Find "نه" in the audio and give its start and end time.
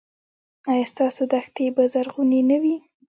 2.49-2.57